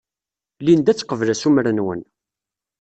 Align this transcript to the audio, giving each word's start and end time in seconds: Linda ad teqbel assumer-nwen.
Linda 0.65 0.89
ad 0.91 0.97
teqbel 0.97 1.31
assumer-nwen. 1.33 2.01